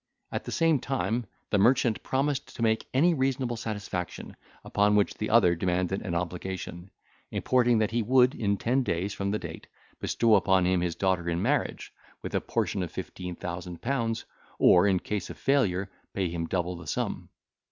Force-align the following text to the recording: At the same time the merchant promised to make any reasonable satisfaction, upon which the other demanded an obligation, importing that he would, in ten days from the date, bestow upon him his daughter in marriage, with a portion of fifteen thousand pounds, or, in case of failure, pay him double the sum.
At 0.31 0.45
the 0.45 0.51
same 0.51 0.79
time 0.79 1.27
the 1.51 1.59
merchant 1.59 2.01
promised 2.01 2.55
to 2.55 2.63
make 2.63 2.87
any 2.91 3.13
reasonable 3.13 3.55
satisfaction, 3.55 4.35
upon 4.63 4.95
which 4.95 5.13
the 5.13 5.29
other 5.29 5.53
demanded 5.53 6.01
an 6.01 6.15
obligation, 6.15 6.89
importing 7.29 7.77
that 7.77 7.91
he 7.91 8.01
would, 8.01 8.33
in 8.33 8.57
ten 8.57 8.81
days 8.81 9.13
from 9.13 9.29
the 9.29 9.37
date, 9.37 9.67
bestow 9.99 10.33
upon 10.33 10.65
him 10.65 10.81
his 10.81 10.95
daughter 10.95 11.29
in 11.29 11.39
marriage, 11.43 11.93
with 12.23 12.33
a 12.33 12.41
portion 12.41 12.81
of 12.81 12.91
fifteen 12.91 13.35
thousand 13.35 13.83
pounds, 13.83 14.25
or, 14.57 14.87
in 14.87 14.99
case 14.99 15.29
of 15.29 15.37
failure, 15.37 15.87
pay 16.15 16.29
him 16.29 16.47
double 16.47 16.75
the 16.75 16.87
sum. 16.87 17.29